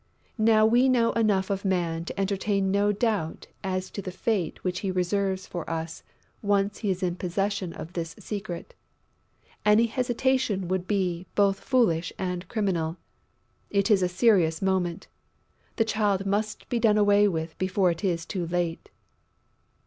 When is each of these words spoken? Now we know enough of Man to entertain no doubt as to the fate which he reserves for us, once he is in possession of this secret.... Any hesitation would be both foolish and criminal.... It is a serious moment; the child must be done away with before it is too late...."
Now 0.39 0.65
we 0.65 0.89
know 0.89 1.11
enough 1.13 1.51
of 1.51 1.63
Man 1.63 2.05
to 2.05 2.19
entertain 2.19 2.71
no 2.71 2.91
doubt 2.91 3.45
as 3.63 3.91
to 3.91 4.01
the 4.01 4.09
fate 4.11 4.63
which 4.63 4.79
he 4.79 4.89
reserves 4.89 5.45
for 5.45 5.69
us, 5.69 6.01
once 6.41 6.79
he 6.79 6.89
is 6.89 7.03
in 7.03 7.17
possession 7.17 7.71
of 7.71 7.93
this 7.93 8.15
secret.... 8.17 8.73
Any 9.63 9.85
hesitation 9.85 10.67
would 10.69 10.87
be 10.87 11.27
both 11.35 11.59
foolish 11.59 12.11
and 12.17 12.47
criminal.... 12.47 12.97
It 13.69 13.91
is 13.91 14.01
a 14.01 14.09
serious 14.09 14.59
moment; 14.59 15.07
the 15.75 15.85
child 15.85 16.25
must 16.25 16.67
be 16.67 16.79
done 16.79 16.97
away 16.97 17.27
with 17.27 17.55
before 17.59 17.91
it 17.91 18.03
is 18.03 18.25
too 18.25 18.47
late...." 18.47 18.89